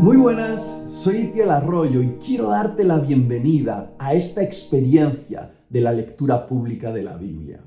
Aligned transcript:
Muy 0.00 0.16
buenas, 0.16 0.82
soy 0.88 1.16
Itiel 1.16 1.50
Arroyo 1.50 2.02
y 2.02 2.12
quiero 2.12 2.48
darte 2.48 2.84
la 2.84 2.98
bienvenida 3.00 3.94
a 3.98 4.14
esta 4.14 4.42
experiencia 4.42 5.52
de 5.68 5.82
la 5.82 5.92
lectura 5.92 6.46
pública 6.46 6.90
de 6.90 7.02
la 7.02 7.18
Biblia. 7.18 7.62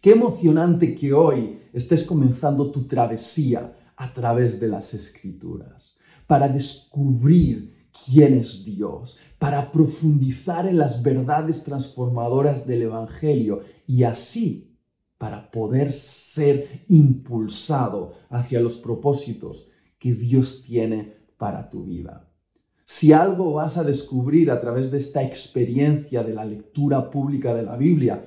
Qué 0.00 0.10
emocionante 0.10 0.96
que 0.96 1.12
hoy 1.12 1.60
estés 1.72 2.02
comenzando 2.02 2.72
tu 2.72 2.88
travesía 2.88 3.72
a 3.96 4.12
través 4.12 4.58
de 4.58 4.66
las 4.66 4.94
escrituras 4.94 5.96
para 6.26 6.48
descubrir 6.48 7.88
quién 8.04 8.34
es 8.34 8.64
Dios, 8.64 9.18
para 9.38 9.70
profundizar 9.70 10.66
en 10.66 10.78
las 10.78 11.04
verdades 11.04 11.62
transformadoras 11.62 12.66
del 12.66 12.82
Evangelio 12.82 13.60
y 13.86 14.02
así 14.02 14.76
para 15.18 15.52
poder 15.52 15.92
ser 15.92 16.84
impulsado 16.88 18.14
hacia 18.28 18.58
los 18.58 18.76
propósitos 18.78 19.68
que 20.00 20.14
Dios 20.14 20.64
tiene 20.64 21.15
para 21.36 21.68
tu 21.68 21.84
vida. 21.84 22.26
Si 22.84 23.12
algo 23.12 23.54
vas 23.54 23.78
a 23.78 23.84
descubrir 23.84 24.48
a 24.48 24.60
través 24.60 24.92
de 24.92 24.98
esta 24.98 25.20
experiencia 25.22 26.22
de 26.22 26.32
la 26.32 26.44
lectura 26.44 27.10
pública 27.10 27.52
de 27.52 27.64
la 27.64 27.76
Biblia, 27.76 28.24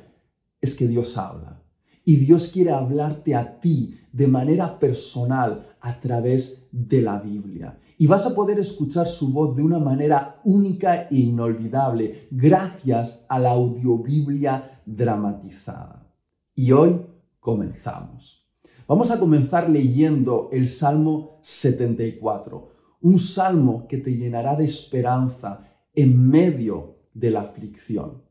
es 0.59 0.76
que 0.76 0.86
Dios 0.86 1.17
habla. 1.17 1.64
Y 2.03 2.17
Dios 2.17 2.50
quiere 2.50 2.72
hablarte 2.72 3.36
a 3.36 3.59
ti 3.62 3.95
de 4.12 4.27
manera 4.27 4.77
personal 4.77 5.77
a 5.80 6.00
través 6.00 6.67
de 6.72 7.02
la 7.02 7.20
Biblia. 7.20 7.80
Y 7.98 8.08
vas 8.08 8.26
a 8.26 8.36
poder 8.36 8.59
escuchar 8.59 9.08
su 9.08 9.31
voz 9.31 9.55
de 9.55 9.64
una 9.64 9.80
manera 9.80 10.41
única 10.44 11.03
e 11.03 11.16
inolvidable 11.16 12.28
gracias 12.30 13.26
a 13.30 13.39
la 13.39 13.52
audiobiblia 13.52 14.81
dramatizada. 14.86 16.05
Y 16.53 16.73
hoy 16.73 17.00
comenzamos. 17.39 18.45
Vamos 18.88 19.12
a 19.12 19.20
comenzar 19.20 19.70
leyendo 19.70 20.50
el 20.52 20.67
Salmo 20.67 21.39
74 21.44 22.78
un 23.02 23.17
salmo 23.17 23.88
que 23.88 23.97
te 23.97 24.16
llenará 24.16 24.55
de 24.55 24.66
esperanza 24.66 25.61
en 25.94 26.30
medio 26.30 26.97
de 27.14 27.31
la 27.31 27.41
aflicción. 27.41 28.23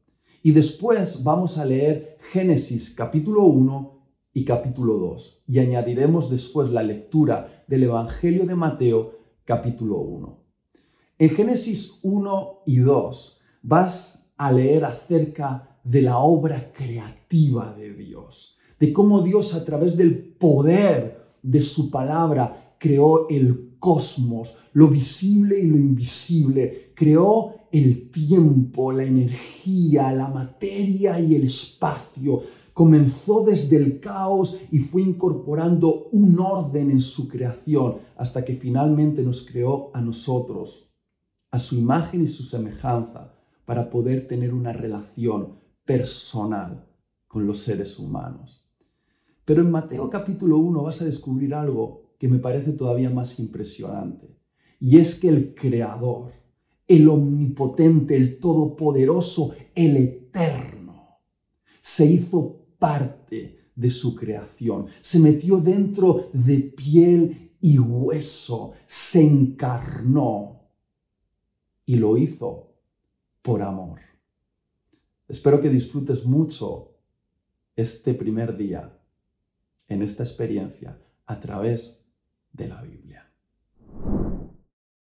Y 0.42 0.52
después 0.52 1.24
vamos 1.24 1.58
a 1.58 1.64
leer 1.64 2.18
Génesis 2.32 2.94
capítulo 2.94 3.44
1 3.44 3.98
y 4.32 4.44
capítulo 4.44 4.98
2 4.98 5.44
y 5.48 5.58
añadiremos 5.58 6.30
después 6.30 6.70
la 6.70 6.82
lectura 6.82 7.64
del 7.66 7.84
Evangelio 7.84 8.46
de 8.46 8.54
Mateo 8.54 9.18
capítulo 9.44 9.98
1. 9.98 10.44
En 11.18 11.30
Génesis 11.30 11.98
1 12.02 12.62
y 12.66 12.76
2 12.76 13.40
vas 13.62 14.32
a 14.36 14.52
leer 14.52 14.84
acerca 14.84 15.80
de 15.82 16.02
la 16.02 16.18
obra 16.18 16.72
creativa 16.72 17.72
de 17.72 17.92
Dios, 17.94 18.56
de 18.78 18.92
cómo 18.92 19.22
Dios 19.22 19.54
a 19.54 19.64
través 19.64 19.96
del 19.96 20.34
poder 20.36 21.26
de 21.42 21.62
su 21.62 21.90
palabra 21.90 22.67
creó 22.78 23.28
el 23.28 23.68
cosmos, 23.78 24.56
lo 24.72 24.88
visible 24.88 25.58
y 25.58 25.66
lo 25.66 25.76
invisible. 25.76 26.92
Creó 26.94 27.54
el 27.70 28.10
tiempo, 28.10 28.92
la 28.92 29.04
energía, 29.04 30.12
la 30.12 30.28
materia 30.28 31.20
y 31.20 31.34
el 31.34 31.44
espacio. 31.44 32.42
Comenzó 32.72 33.44
desde 33.44 33.76
el 33.76 34.00
caos 34.00 34.60
y 34.70 34.78
fue 34.78 35.02
incorporando 35.02 36.08
un 36.12 36.38
orden 36.38 36.90
en 36.90 37.00
su 37.00 37.28
creación 37.28 37.98
hasta 38.16 38.44
que 38.44 38.54
finalmente 38.54 39.22
nos 39.22 39.42
creó 39.42 39.90
a 39.94 40.00
nosotros, 40.00 40.88
a 41.50 41.58
su 41.58 41.76
imagen 41.76 42.22
y 42.22 42.26
su 42.26 42.44
semejanza, 42.44 43.34
para 43.64 43.90
poder 43.90 44.26
tener 44.26 44.54
una 44.54 44.72
relación 44.72 45.58
personal 45.84 46.86
con 47.26 47.46
los 47.46 47.58
seres 47.58 47.98
humanos. 47.98 48.64
Pero 49.44 49.60
en 49.60 49.70
Mateo 49.70 50.08
capítulo 50.08 50.58
1 50.58 50.82
vas 50.82 51.02
a 51.02 51.04
descubrir 51.04 51.54
algo 51.54 52.07
que 52.18 52.28
me 52.28 52.38
parece 52.38 52.72
todavía 52.72 53.10
más 53.10 53.38
impresionante. 53.38 54.36
Y 54.80 54.98
es 54.98 55.14
que 55.14 55.28
el 55.28 55.54
Creador, 55.54 56.32
el 56.86 57.08
Omnipotente, 57.08 58.16
el 58.16 58.38
Todopoderoso, 58.38 59.54
el 59.74 59.96
Eterno, 59.96 61.20
se 61.80 62.06
hizo 62.06 62.66
parte 62.78 63.58
de 63.74 63.90
su 63.90 64.14
creación, 64.14 64.86
se 65.00 65.20
metió 65.20 65.58
dentro 65.58 66.30
de 66.32 66.58
piel 66.58 67.52
y 67.60 67.78
hueso, 67.78 68.72
se 68.86 69.22
encarnó 69.22 70.68
y 71.86 71.96
lo 71.96 72.16
hizo 72.16 72.74
por 73.42 73.62
amor. 73.62 74.00
Espero 75.28 75.60
que 75.60 75.68
disfrutes 75.68 76.24
mucho 76.24 76.96
este 77.76 78.14
primer 78.14 78.56
día 78.56 78.98
en 79.86 80.02
esta 80.02 80.22
experiencia 80.22 81.00
a 81.26 81.38
través 81.38 82.07
de 82.52 82.68
la 82.68 82.82
Biblia. 82.82 83.30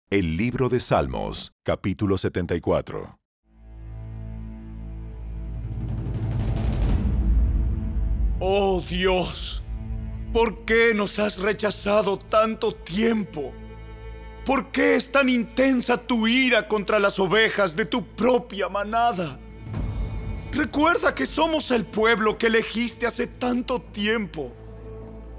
El 0.09 0.37
libro 0.37 0.69
de 0.69 0.79
Salmos, 0.79 1.51
capítulo 1.63 2.17
74. 2.17 3.19
Oh 8.39 8.83
Dios, 8.87 9.63
¿por 10.31 10.65
qué 10.65 10.93
nos 10.93 11.19
has 11.19 11.39
rechazado 11.39 12.17
tanto 12.17 12.73
tiempo? 12.75 13.51
¿Por 14.45 14.71
qué 14.71 14.95
es 14.95 15.11
tan 15.11 15.29
intensa 15.29 15.97
tu 15.97 16.27
ira 16.27 16.67
contra 16.67 16.99
las 16.99 17.19
ovejas 17.19 17.75
de 17.75 17.85
tu 17.85 18.05
propia 18.05 18.69
manada? 18.69 19.39
Recuerda 20.51 21.15
que 21.15 21.25
somos 21.25 21.71
el 21.71 21.85
pueblo 21.85 22.37
que 22.37 22.47
elegiste 22.47 23.07
hace 23.07 23.27
tanto 23.27 23.81
tiempo 23.81 24.53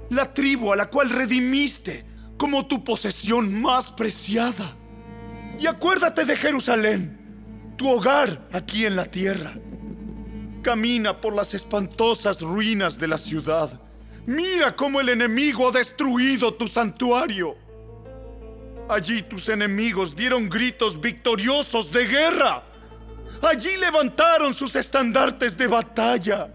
la 0.09 0.33
tribu 0.33 0.71
a 0.71 0.75
la 0.75 0.89
cual 0.89 1.09
redimiste 1.09 2.05
como 2.37 2.67
tu 2.67 2.83
posesión 2.83 3.61
más 3.61 3.91
preciada. 3.91 4.75
Y 5.59 5.65
acuérdate 5.65 6.25
de 6.25 6.35
Jerusalén, 6.35 7.73
tu 7.77 7.89
hogar 7.89 8.47
aquí 8.51 8.85
en 8.85 8.95
la 8.95 9.05
tierra. 9.05 9.53
Camina 10.61 11.19
por 11.19 11.35
las 11.35 11.53
espantosas 11.53 12.41
ruinas 12.41 12.99
de 12.99 13.07
la 13.07 13.17
ciudad. 13.17 13.81
Mira 14.25 14.75
cómo 14.75 14.99
el 14.99 15.09
enemigo 15.09 15.69
ha 15.69 15.71
destruido 15.71 16.53
tu 16.53 16.67
santuario. 16.67 17.55
Allí 18.89 19.21
tus 19.21 19.49
enemigos 19.49 20.15
dieron 20.15 20.47
gritos 20.49 20.99
victoriosos 20.99 21.91
de 21.91 22.05
guerra. 22.05 22.63
Allí 23.41 23.77
levantaron 23.77 24.53
sus 24.53 24.75
estandartes 24.75 25.57
de 25.57 25.67
batalla 25.67 26.53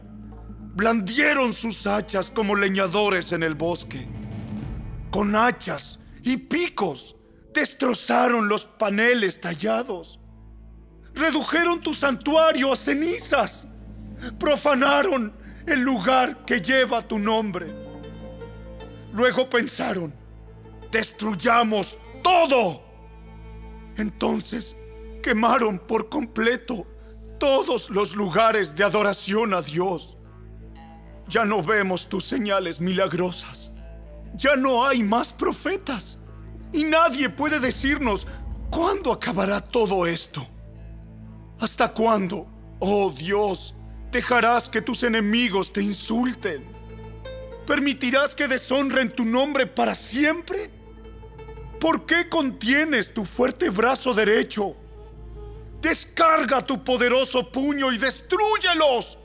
blandieron 0.74 1.52
sus 1.52 1.86
hachas 1.86 2.30
como 2.30 2.56
leñadores 2.56 3.32
en 3.32 3.42
el 3.42 3.54
bosque. 3.54 4.06
Con 5.10 5.36
hachas 5.36 5.98
y 6.22 6.36
picos 6.36 7.16
destrozaron 7.52 8.48
los 8.48 8.64
paneles 8.64 9.40
tallados. 9.40 10.18
Redujeron 11.14 11.80
tu 11.80 11.92
santuario 11.92 12.72
a 12.72 12.76
cenizas. 12.76 13.66
Profanaron 14.38 15.32
el 15.66 15.80
lugar 15.80 16.44
que 16.44 16.60
lleva 16.60 17.06
tu 17.06 17.18
nombre. 17.18 17.72
Luego 19.12 19.48
pensaron, 19.48 20.14
destruyamos 20.90 21.98
todo. 22.22 22.82
Entonces 23.98 24.74
quemaron 25.22 25.78
por 25.78 26.08
completo 26.08 26.86
todos 27.38 27.90
los 27.90 28.14
lugares 28.14 28.74
de 28.74 28.84
adoración 28.84 29.52
a 29.52 29.60
Dios. 29.60 30.16
Ya 31.32 31.46
no 31.46 31.62
vemos 31.62 32.10
tus 32.10 32.24
señales 32.24 32.78
milagrosas. 32.78 33.72
Ya 34.34 34.54
no 34.54 34.84
hay 34.84 35.02
más 35.02 35.32
profetas. 35.32 36.18
Y 36.74 36.84
nadie 36.84 37.30
puede 37.30 37.58
decirnos 37.58 38.26
cuándo 38.70 39.10
acabará 39.10 39.62
todo 39.62 40.06
esto. 40.06 40.46
¿Hasta 41.58 41.90
cuándo, 41.94 42.46
oh 42.80 43.10
Dios, 43.10 43.74
dejarás 44.10 44.68
que 44.68 44.82
tus 44.82 45.04
enemigos 45.04 45.72
te 45.72 45.80
insulten? 45.80 46.66
¿Permitirás 47.66 48.34
que 48.34 48.46
deshonren 48.46 49.10
tu 49.10 49.24
nombre 49.24 49.66
para 49.66 49.94
siempre? 49.94 50.70
¿Por 51.80 52.04
qué 52.04 52.28
contienes 52.28 53.14
tu 53.14 53.24
fuerte 53.24 53.70
brazo 53.70 54.12
derecho? 54.12 54.76
Descarga 55.80 56.66
tu 56.66 56.84
poderoso 56.84 57.50
puño 57.50 57.90
y 57.90 57.96
destruyelos. 57.96 59.16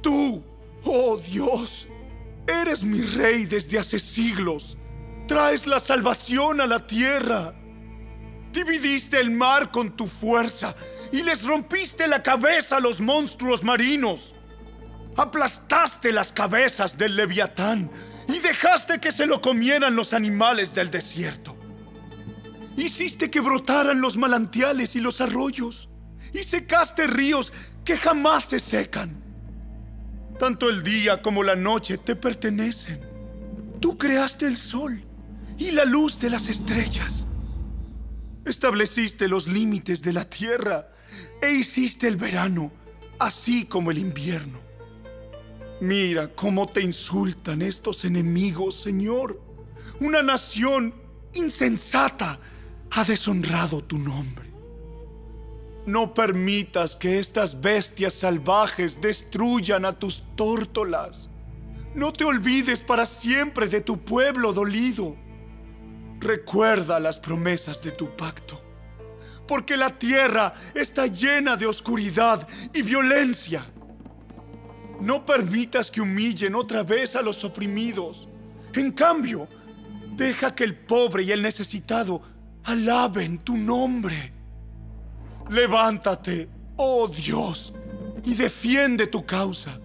Tú, 0.00 0.42
Oh 0.84 1.16
Dios, 1.16 1.88
eres 2.46 2.84
mi 2.84 3.00
rey 3.00 3.46
desde 3.46 3.78
hace 3.78 3.98
siglos. 3.98 4.76
Traes 5.26 5.66
la 5.66 5.80
salvación 5.80 6.60
a 6.60 6.66
la 6.66 6.86
tierra. 6.86 7.54
Dividiste 8.52 9.18
el 9.18 9.30
mar 9.30 9.70
con 9.70 9.96
tu 9.96 10.06
fuerza 10.06 10.76
y 11.10 11.22
les 11.22 11.44
rompiste 11.44 12.06
la 12.06 12.22
cabeza 12.22 12.76
a 12.76 12.80
los 12.80 13.00
monstruos 13.00 13.62
marinos. 13.64 14.34
Aplastaste 15.16 16.12
las 16.12 16.32
cabezas 16.32 16.98
del 16.98 17.16
leviatán 17.16 17.90
y 18.28 18.38
dejaste 18.38 19.00
que 19.00 19.12
se 19.12 19.26
lo 19.26 19.40
comieran 19.40 19.96
los 19.96 20.12
animales 20.12 20.74
del 20.74 20.90
desierto. 20.90 21.56
Hiciste 22.76 23.30
que 23.30 23.40
brotaran 23.40 24.00
los 24.00 24.16
manantiales 24.16 24.96
y 24.96 25.00
los 25.00 25.20
arroyos 25.20 25.88
y 26.32 26.42
secaste 26.42 27.06
ríos 27.06 27.52
que 27.84 27.96
jamás 27.96 28.44
se 28.44 28.58
secan. 28.58 29.23
Tanto 30.44 30.68
el 30.68 30.82
día 30.82 31.22
como 31.22 31.42
la 31.42 31.56
noche 31.56 31.96
te 31.96 32.14
pertenecen. 32.14 33.00
Tú 33.80 33.96
creaste 33.96 34.46
el 34.46 34.58
sol 34.58 35.02
y 35.56 35.70
la 35.70 35.86
luz 35.86 36.20
de 36.20 36.28
las 36.28 36.50
estrellas. 36.50 37.26
Estableciste 38.44 39.26
los 39.26 39.48
límites 39.48 40.02
de 40.02 40.12
la 40.12 40.28
tierra 40.28 40.90
e 41.40 41.50
hiciste 41.50 42.08
el 42.08 42.16
verano, 42.16 42.70
así 43.18 43.64
como 43.64 43.90
el 43.90 43.96
invierno. 43.96 44.58
Mira 45.80 46.28
cómo 46.28 46.68
te 46.68 46.82
insultan 46.82 47.62
estos 47.62 48.04
enemigos, 48.04 48.74
Señor. 48.74 49.40
Una 49.98 50.22
nación 50.22 50.94
insensata 51.32 52.38
ha 52.90 53.02
deshonrado 53.02 53.82
tu 53.82 53.96
nombre. 53.96 54.43
No 55.86 56.14
permitas 56.14 56.96
que 56.96 57.18
estas 57.18 57.60
bestias 57.60 58.14
salvajes 58.14 59.00
destruyan 59.00 59.84
a 59.84 59.92
tus 59.92 60.22
tórtolas. 60.34 61.28
No 61.94 62.12
te 62.12 62.24
olvides 62.24 62.82
para 62.82 63.06
siempre 63.06 63.68
de 63.68 63.80
tu 63.82 63.98
pueblo 63.98 64.52
dolido. 64.52 65.14
Recuerda 66.20 66.98
las 66.98 67.18
promesas 67.18 67.82
de 67.82 67.90
tu 67.90 68.16
pacto, 68.16 68.60
porque 69.46 69.76
la 69.76 69.90
tierra 69.98 70.54
está 70.74 71.06
llena 71.06 71.54
de 71.54 71.66
oscuridad 71.66 72.48
y 72.72 72.80
violencia. 72.80 73.66
No 75.00 75.26
permitas 75.26 75.90
que 75.90 76.00
humillen 76.00 76.54
otra 76.54 76.82
vez 76.82 77.14
a 77.14 77.22
los 77.22 77.44
oprimidos. 77.44 78.26
En 78.72 78.90
cambio, 78.90 79.46
deja 80.16 80.54
que 80.54 80.64
el 80.64 80.74
pobre 80.74 81.24
y 81.24 81.32
el 81.32 81.42
necesitado 81.42 82.22
alaben 82.64 83.38
tu 83.38 83.56
nombre. 83.56 84.33
Levántate, 85.50 86.48
oh 86.76 87.06
Dios, 87.06 87.74
y 88.24 88.34
defiende 88.34 89.06
tu 89.06 89.26
causa. 89.26 89.78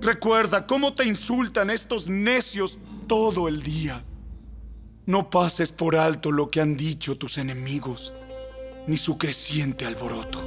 Recuerda 0.00 0.66
cómo 0.66 0.94
te 0.94 1.04
insultan 1.04 1.70
estos 1.70 2.08
necios 2.08 2.78
todo 3.06 3.48
el 3.48 3.62
día. 3.62 4.04
No 5.06 5.30
pases 5.30 5.72
por 5.72 5.96
alto 5.96 6.32
lo 6.32 6.50
que 6.50 6.60
han 6.60 6.76
dicho 6.76 7.18
tus 7.18 7.38
enemigos, 7.38 8.12
ni 8.86 8.96
su 8.96 9.18
creciente 9.18 9.86
alboroto. 9.86 10.40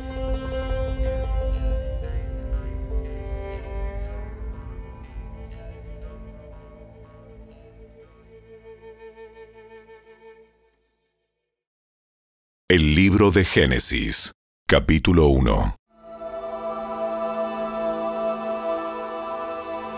El 12.69 12.95
libro 12.95 13.29
de 13.29 13.45
Génesis, 13.45 14.32
capítulo 14.73 15.27
1. 15.27 15.77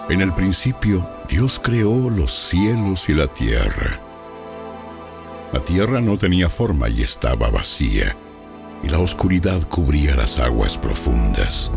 En 0.09 0.19
el 0.19 0.33
principio, 0.33 1.07
Dios 1.29 1.61
creó 1.63 2.09
los 2.09 2.33
cielos 2.33 3.07
y 3.07 3.13
la 3.13 3.33
tierra. 3.33 3.97
La 5.53 5.61
tierra 5.61 6.01
no 6.01 6.17
tenía 6.17 6.49
forma 6.49 6.89
y 6.89 7.03
estaba 7.03 7.49
vacía, 7.49 8.17
y 8.83 8.89
la 8.89 8.99
oscuridad 8.99 9.65
cubría 9.69 10.13
las 10.13 10.39
aguas 10.39 10.77
profundas. 10.77 11.71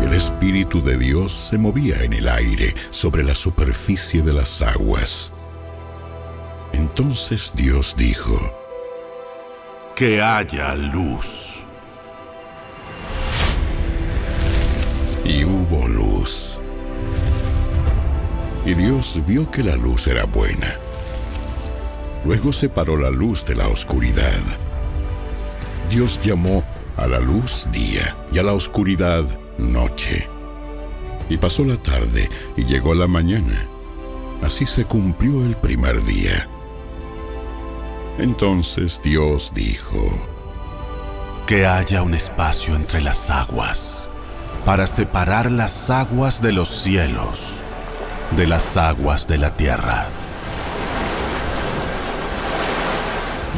Y 0.00 0.06
el 0.06 0.14
Espíritu 0.14 0.80
de 0.80 0.96
Dios 0.96 1.32
se 1.50 1.58
movía 1.58 2.02
en 2.02 2.14
el 2.14 2.30
aire 2.30 2.74
sobre 2.88 3.22
la 3.24 3.34
superficie 3.34 4.22
de 4.22 4.32
las 4.32 4.62
aguas. 4.62 5.34
Entonces 6.72 7.52
Dios 7.54 7.94
dijo, 7.94 8.38
Que 9.94 10.22
haya 10.22 10.74
luz. 10.74 11.59
Luz. 15.88 16.58
Y 18.64 18.74
Dios 18.74 19.20
vio 19.26 19.50
que 19.50 19.62
la 19.62 19.76
luz 19.76 20.06
era 20.06 20.24
buena. 20.24 20.76
Luego 22.24 22.52
separó 22.52 22.96
la 22.96 23.10
luz 23.10 23.44
de 23.44 23.54
la 23.54 23.68
oscuridad. 23.68 24.40
Dios 25.88 26.20
llamó 26.22 26.62
a 26.96 27.06
la 27.06 27.18
luz 27.18 27.66
día 27.72 28.16
y 28.32 28.38
a 28.38 28.42
la 28.42 28.52
oscuridad 28.52 29.24
noche. 29.58 30.28
Y 31.28 31.38
pasó 31.38 31.64
la 31.64 31.76
tarde 31.76 32.28
y 32.56 32.64
llegó 32.64 32.94
la 32.94 33.06
mañana. 33.06 33.66
Así 34.42 34.66
se 34.66 34.84
cumplió 34.84 35.44
el 35.44 35.56
primer 35.56 36.02
día. 36.04 36.48
Entonces 38.18 39.00
Dios 39.02 39.52
dijo, 39.54 39.98
Que 41.46 41.66
haya 41.66 42.02
un 42.02 42.14
espacio 42.14 42.74
entre 42.74 43.00
las 43.00 43.30
aguas, 43.30 43.99
para 44.64 44.86
separar 44.86 45.50
las 45.50 45.90
aguas 45.90 46.42
de 46.42 46.52
los 46.52 46.68
cielos, 46.68 47.56
de 48.36 48.46
las 48.46 48.76
aguas 48.76 49.26
de 49.26 49.38
la 49.38 49.56
tierra. 49.56 50.06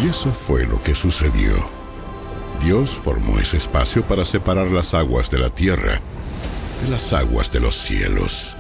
Y 0.03 0.09
eso 0.09 0.33
fue 0.33 0.67
lo 0.67 0.83
que 0.83 0.95
sucedió. 0.95 1.55
Dios 2.63 2.91
formó 2.91 3.39
ese 3.39 3.57
espacio 3.57 4.03
para 4.03 4.25
separar 4.25 4.69
las 4.69 4.95
aguas 4.95 5.31
de 5.31 5.39
la 5.39 5.51
tierra 5.51 6.01
de 6.83 6.91
las 6.91 7.13
aguas 7.13 7.51
de 7.51 7.61
los 7.61 7.77
cielos. 7.77 8.57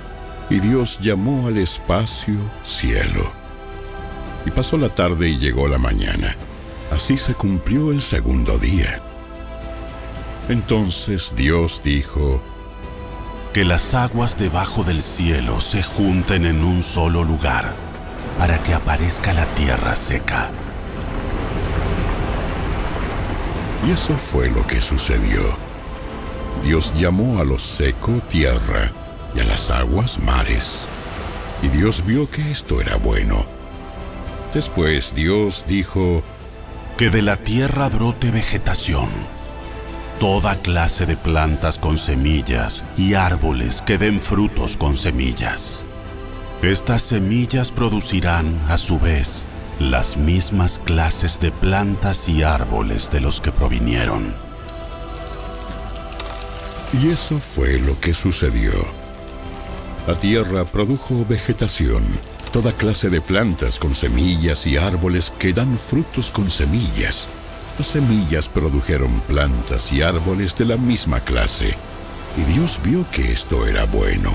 Y 0.48 0.60
Dios 0.60 0.98
llamó 1.00 1.48
al 1.48 1.58
espacio 1.58 2.36
cielo. 2.64 3.32
Y 4.46 4.50
pasó 4.50 4.76
la 4.76 4.88
tarde 4.88 5.28
y 5.28 5.38
llegó 5.38 5.68
la 5.68 5.78
mañana. 5.78 6.36
Así 6.90 7.16
se 7.16 7.34
cumplió 7.34 7.90
el 7.90 8.02
segundo 8.02 8.58
día. 8.58 9.02
Entonces 10.52 11.32
Dios 11.34 11.80
dijo, 11.82 12.42
Que 13.54 13.64
las 13.64 13.94
aguas 13.94 14.36
debajo 14.36 14.84
del 14.84 15.02
cielo 15.02 15.62
se 15.62 15.82
junten 15.82 16.44
en 16.44 16.62
un 16.62 16.82
solo 16.82 17.24
lugar, 17.24 17.72
para 18.38 18.62
que 18.62 18.74
aparezca 18.74 19.32
la 19.32 19.46
tierra 19.54 19.96
seca. 19.96 20.50
Y 23.86 23.92
eso 23.92 24.12
fue 24.12 24.50
lo 24.50 24.66
que 24.66 24.82
sucedió. 24.82 25.40
Dios 26.62 26.92
llamó 26.94 27.40
a 27.40 27.44
lo 27.44 27.58
seco 27.58 28.20
tierra 28.28 28.92
y 29.34 29.40
a 29.40 29.44
las 29.44 29.70
aguas 29.70 30.22
mares. 30.22 30.84
Y 31.62 31.68
Dios 31.68 32.04
vio 32.04 32.30
que 32.30 32.50
esto 32.50 32.82
era 32.82 32.96
bueno. 32.96 33.46
Después 34.52 35.14
Dios 35.14 35.64
dijo, 35.66 36.22
Que 36.98 37.08
de 37.08 37.22
la 37.22 37.38
tierra 37.38 37.88
brote 37.88 38.30
vegetación, 38.30 39.08
toda 40.18 40.56
clase 40.56 41.06
de 41.06 41.16
plantas 41.16 41.78
con 41.78 41.98
semillas 41.98 42.84
y 42.96 43.14
árboles 43.14 43.82
que 43.82 43.98
den 43.98 44.20
frutos 44.20 44.76
con 44.76 44.96
semillas. 44.96 45.80
Estas 46.62 47.02
semillas 47.02 47.72
producirán, 47.72 48.60
a 48.68 48.78
su 48.78 48.98
vez, 48.98 49.42
las 49.80 50.16
mismas 50.16 50.78
clases 50.78 51.40
de 51.40 51.50
plantas 51.50 52.28
y 52.28 52.42
árboles 52.42 53.10
de 53.10 53.20
los 53.20 53.40
que 53.40 53.50
provinieron. 53.50 54.34
Y 56.92 57.08
eso 57.08 57.38
fue 57.38 57.80
lo 57.80 57.98
que 57.98 58.14
sucedió. 58.14 58.72
La 60.06 60.14
tierra 60.18 60.64
produjo 60.64 61.24
vegetación, 61.28 62.02
toda 62.52 62.72
clase 62.72 63.08
de 63.08 63.20
plantas 63.20 63.78
con 63.78 63.94
semillas 63.94 64.66
y 64.66 64.76
árboles 64.76 65.32
que 65.38 65.52
dan 65.52 65.78
frutos 65.78 66.30
con 66.30 66.50
semillas. 66.50 67.28
Las 67.78 67.86
semillas 67.86 68.48
produjeron 68.48 69.20
plantas 69.20 69.92
y 69.92 70.02
árboles 70.02 70.54
de 70.56 70.66
la 70.66 70.76
misma 70.76 71.20
clase. 71.20 71.74
Y 72.36 72.42
Dios 72.52 72.78
vio 72.84 73.04
que 73.10 73.32
esto 73.32 73.66
era 73.66 73.84
bueno. 73.86 74.30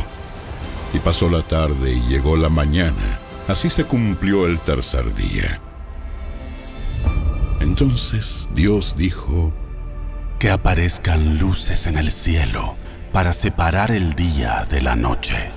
Y 0.94 1.00
pasó 1.00 1.30
la 1.30 1.44
tarde 1.44 1.94
y 1.94 2.02
llegó 2.08 2.36
la 2.36 2.50
mañana. 2.50 3.20
Así 3.48 3.70
se 3.70 3.84
cumplió 3.84 4.46
el 4.46 4.60
tercer 4.60 5.14
día. 5.14 5.62
Entonces 7.60 8.50
Dios 8.54 8.96
dijo, 8.98 9.54
Que 10.40 10.50
aparezcan 10.50 11.38
luces 11.38 11.88
en 11.88 11.98
el 11.98 12.12
cielo 12.12 12.76
para 13.14 13.34
separar 13.34 13.92
el 13.92 14.14
día 14.16 14.66
de 14.70 14.82
la 14.82 14.96
noche. 14.96 15.50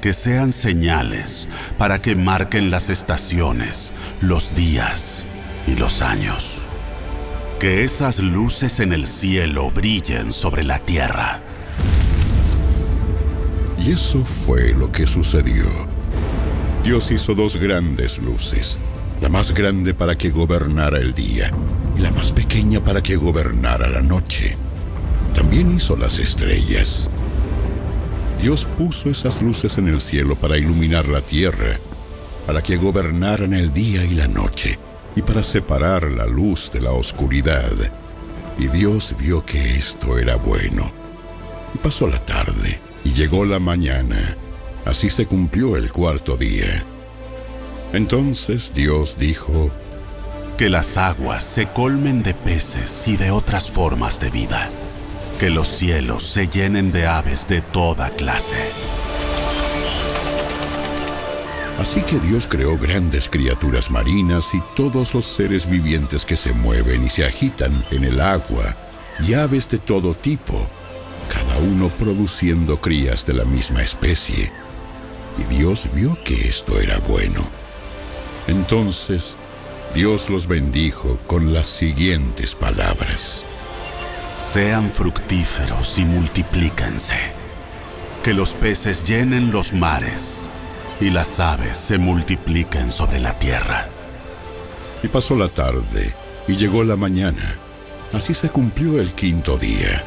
Que 0.00 0.12
sean 0.12 0.52
señales 0.52 1.48
para 1.78 2.00
que 2.00 2.16
marquen 2.16 2.70
las 2.70 2.88
estaciones, 2.88 3.92
los 4.20 4.54
días 4.54 5.24
y 5.66 5.76
los 5.76 6.02
años. 6.02 6.61
Que 7.62 7.84
esas 7.84 8.18
luces 8.18 8.80
en 8.80 8.92
el 8.92 9.06
cielo 9.06 9.70
brillen 9.70 10.32
sobre 10.32 10.64
la 10.64 10.80
tierra. 10.80 11.40
Y 13.78 13.92
eso 13.92 14.24
fue 14.24 14.74
lo 14.74 14.90
que 14.90 15.06
sucedió. 15.06 15.86
Dios 16.82 17.12
hizo 17.12 17.36
dos 17.36 17.56
grandes 17.56 18.18
luces, 18.18 18.80
la 19.20 19.28
más 19.28 19.54
grande 19.54 19.94
para 19.94 20.18
que 20.18 20.30
gobernara 20.30 20.98
el 20.98 21.14
día 21.14 21.52
y 21.96 22.00
la 22.00 22.10
más 22.10 22.32
pequeña 22.32 22.84
para 22.84 23.00
que 23.00 23.14
gobernara 23.14 23.88
la 23.88 24.02
noche. 24.02 24.56
También 25.32 25.76
hizo 25.76 25.94
las 25.94 26.18
estrellas. 26.18 27.08
Dios 28.40 28.66
puso 28.76 29.08
esas 29.08 29.40
luces 29.40 29.78
en 29.78 29.86
el 29.86 30.00
cielo 30.00 30.34
para 30.34 30.58
iluminar 30.58 31.06
la 31.06 31.20
tierra, 31.20 31.78
para 32.44 32.60
que 32.60 32.76
gobernaran 32.76 33.54
el 33.54 33.72
día 33.72 34.04
y 34.04 34.14
la 34.14 34.26
noche, 34.26 34.80
y 35.16 35.22
para 35.22 35.42
separar 35.42 36.10
la 36.10 36.26
luz 36.26 36.70
de 36.72 36.80
la 36.80 36.92
oscuridad. 36.92 37.72
Y 38.58 38.66
Dios 38.68 39.14
vio 39.18 39.44
que 39.44 39.76
esto 39.76 40.18
era 40.18 40.36
bueno. 40.36 40.90
Y 41.74 41.78
pasó 41.78 42.06
la 42.06 42.24
tarde, 42.24 42.80
y 43.04 43.12
llegó 43.12 43.44
la 43.44 43.58
mañana. 43.58 44.36
Así 44.84 45.10
se 45.10 45.26
cumplió 45.26 45.76
el 45.76 45.92
cuarto 45.92 46.36
día. 46.36 46.84
Entonces 47.92 48.72
Dios 48.74 49.16
dijo, 49.18 49.70
que 50.56 50.68
las 50.68 50.96
aguas 50.96 51.44
se 51.44 51.66
colmen 51.66 52.22
de 52.22 52.34
peces 52.34 53.08
y 53.08 53.16
de 53.16 53.30
otras 53.30 53.70
formas 53.70 54.20
de 54.20 54.30
vida, 54.30 54.68
que 55.40 55.50
los 55.50 55.66
cielos 55.66 56.24
se 56.24 56.48
llenen 56.48 56.92
de 56.92 57.06
aves 57.06 57.48
de 57.48 57.62
toda 57.62 58.10
clase. 58.10 58.56
Así 61.82 62.00
que 62.02 62.20
Dios 62.20 62.46
creó 62.46 62.78
grandes 62.78 63.28
criaturas 63.28 63.90
marinas 63.90 64.54
y 64.54 64.62
todos 64.76 65.14
los 65.14 65.26
seres 65.26 65.68
vivientes 65.68 66.24
que 66.24 66.36
se 66.36 66.52
mueven 66.52 67.04
y 67.04 67.10
se 67.10 67.24
agitan 67.24 67.84
en 67.90 68.04
el 68.04 68.20
agua, 68.20 68.76
y 69.18 69.34
aves 69.34 69.68
de 69.68 69.78
todo 69.78 70.14
tipo, 70.14 70.64
cada 71.28 71.58
uno 71.58 71.88
produciendo 71.88 72.80
crías 72.80 73.26
de 73.26 73.34
la 73.34 73.44
misma 73.44 73.82
especie. 73.82 74.52
Y 75.36 75.54
Dios 75.56 75.88
vio 75.92 76.16
que 76.22 76.46
esto 76.46 76.78
era 76.78 76.98
bueno. 77.00 77.42
Entonces 78.46 79.36
Dios 79.92 80.30
los 80.30 80.46
bendijo 80.46 81.18
con 81.26 81.52
las 81.52 81.66
siguientes 81.66 82.54
palabras. 82.54 83.42
Sean 84.38 84.88
fructíferos 84.88 85.98
y 85.98 86.04
multiplíquense. 86.04 87.18
Que 88.22 88.34
los 88.34 88.54
peces 88.54 89.02
llenen 89.02 89.50
los 89.50 89.72
mares 89.72 90.41
y 91.00 91.10
las 91.10 91.40
aves 91.40 91.76
se 91.76 91.98
multipliquen 91.98 92.90
sobre 92.90 93.20
la 93.20 93.38
tierra. 93.38 93.88
Y 95.02 95.08
pasó 95.08 95.36
la 95.36 95.48
tarde 95.48 96.14
y 96.46 96.56
llegó 96.56 96.84
la 96.84 96.96
mañana. 96.96 97.58
Así 98.12 98.34
se 98.34 98.50
cumplió 98.50 99.00
el 99.00 99.12
quinto 99.12 99.58
día. 99.58 100.04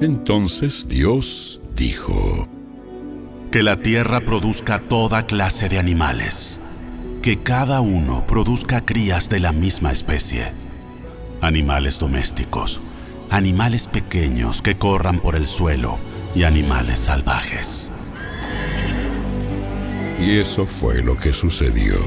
Entonces 0.00 0.88
Dios 0.88 1.60
dijo, 1.76 2.48
Que 3.52 3.62
la 3.62 3.80
tierra 3.80 4.20
produzca 4.20 4.80
toda 4.80 5.26
clase 5.26 5.68
de 5.68 5.78
animales, 5.78 6.56
que 7.22 7.42
cada 7.42 7.80
uno 7.80 8.26
produzca 8.26 8.80
crías 8.80 9.28
de 9.28 9.40
la 9.40 9.52
misma 9.52 9.92
especie, 9.92 10.46
animales 11.40 11.98
domésticos, 11.98 12.80
animales 13.30 13.86
pequeños 13.86 14.60
que 14.60 14.76
corran 14.76 15.20
por 15.20 15.36
el 15.36 15.46
suelo 15.46 15.98
y 16.34 16.44
animales 16.44 16.98
salvajes. 16.98 17.88
Y 20.20 20.38
eso 20.38 20.66
fue 20.66 21.02
lo 21.02 21.16
que 21.16 21.32
sucedió. 21.32 21.98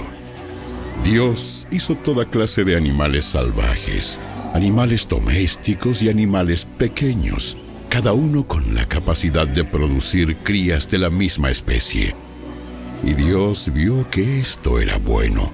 Dios 1.04 1.68
hizo 1.72 1.96
toda 1.96 2.26
clase 2.26 2.64
de 2.64 2.76
animales 2.76 3.26
salvajes, 3.26 4.20
animales 4.54 5.08
domésticos 5.08 6.02
y 6.02 6.10
animales 6.10 6.66
pequeños 6.78 7.58
cada 7.90 8.14
uno 8.14 8.46
con 8.48 8.76
la 8.76 8.86
capacidad 8.86 9.48
de 9.48 9.64
producir 9.64 10.38
crías 10.44 10.90
de 10.90 10.98
la 10.98 11.10
misma 11.10 11.50
especie. 11.50 12.14
Y 13.04 13.14
Dios 13.14 13.72
vio 13.74 14.10
que 14.10 14.40
esto 14.40 14.80
era 14.80 14.98
bueno. 14.98 15.54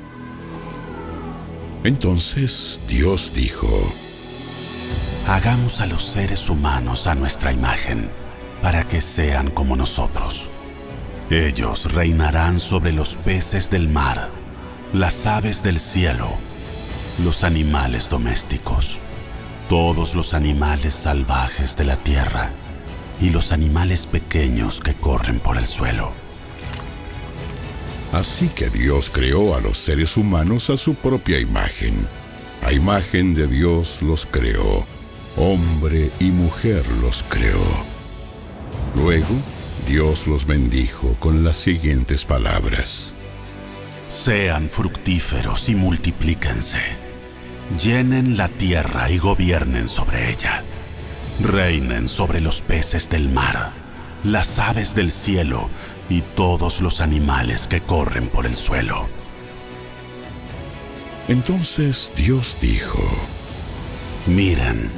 Entonces 1.84 2.82
Dios 2.88 3.32
dijo, 3.34 3.94
Hagamos 5.28 5.80
a 5.80 5.86
los 5.86 6.04
seres 6.04 6.50
humanos 6.50 7.08
a 7.08 7.16
nuestra 7.16 7.52
imagen, 7.54 8.10
para 8.64 8.88
que 8.88 9.00
sean 9.00 9.52
como 9.52 9.76
nosotros. 9.76 10.50
Ellos 11.30 11.94
reinarán 11.94 12.60
sobre 12.60 12.92
los 12.92 13.16
peces 13.16 13.70
del 13.70 13.90
mar, 13.90 14.30
las 14.92 15.28
aves 15.28 15.62
del 15.62 15.80
cielo, 15.80 16.30
los 17.24 17.44
animales 17.44 18.10
domésticos 18.10 18.98
todos 19.70 20.14
los 20.14 20.34
animales 20.34 20.94
salvajes 20.94 21.76
de 21.76 21.86
la 21.86 21.96
tierra 21.96 22.52
y 23.20 23.30
los 23.30 23.52
animales 23.52 24.06
pequeños 24.06 24.80
que 24.80 24.94
corren 24.94 25.40
por 25.40 25.58
el 25.58 25.66
suelo. 25.66 26.12
Así 28.12 28.50
que 28.50 28.70
Dios 28.70 29.10
creó 29.10 29.56
a 29.56 29.62
los 29.62 29.78
seres 29.80 30.18
humanos 30.18 30.70
a 30.70 30.78
su 30.78 30.94
propia 30.94 31.40
imagen. 31.40 32.08
A 32.64 32.72
imagen 32.72 33.34
de 33.34 33.48
Dios 33.48 34.02
los 34.02 34.26
creó. 34.26 34.86
Hombre 35.36 36.12
y 36.20 36.26
mujer 36.26 36.86
los 37.02 37.24
creó. 37.28 37.93
Luego, 38.96 39.36
Dios 39.88 40.28
los 40.28 40.46
bendijo 40.46 41.16
con 41.20 41.44
las 41.44 41.58
siguientes 41.58 42.26
palabras. 42.26 43.14
Sean 44.08 44.70
fructíferos 44.70 45.70
y 45.70 45.76
multiplíquense 45.76 47.04
llenen 47.82 48.38
la 48.38 48.50
tierra 48.50 49.10
y 49.10 49.18
gobiernen 49.18 49.88
sobre 49.88 50.32
ella. 50.32 50.64
Reinen 51.40 52.08
sobre 52.08 52.42
los 52.42 52.62
peces 52.62 53.10
del 53.10 53.30
mar, 53.30 53.72
las 54.24 54.60
aves 54.60 54.94
del 54.94 55.12
cielo 55.12 55.70
y 56.10 56.22
todos 56.22 56.82
los 56.82 57.02
animales 57.02 57.68
que 57.68 57.82
corren 57.82 58.28
por 58.28 58.46
el 58.46 58.56
suelo. 58.56 59.08
Entonces 61.28 62.12
Dios 62.16 62.58
dijo, 62.62 63.02
Miren, 64.28 64.92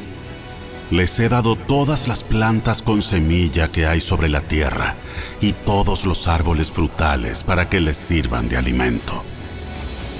les 0.95 1.19
he 1.19 1.29
dado 1.29 1.55
todas 1.55 2.07
las 2.07 2.23
plantas 2.23 2.81
con 2.81 3.01
semilla 3.01 3.67
que 3.67 3.85
hay 3.85 3.99
sobre 3.99 4.29
la 4.29 4.41
tierra 4.41 4.95
y 5.41 5.51
todos 5.51 6.05
los 6.05 6.27
árboles 6.27 6.71
frutales 6.71 7.43
para 7.43 7.69
que 7.69 7.81
les 7.81 7.97
sirvan 7.97 8.49
de 8.49 8.57
alimento 8.57 9.23